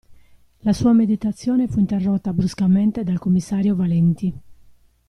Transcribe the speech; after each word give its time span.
La 0.63 0.73
sua 0.73 0.93
meditazione 0.93 1.67
fu 1.67 1.77
interrotta 1.77 2.33
bruscamente 2.33 3.03
dal 3.03 3.19
commissario 3.19 3.75
Valenti. 3.75 4.33